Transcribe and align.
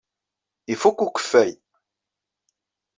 Ifuk 0.73 0.99
ukeffay. 1.05 1.51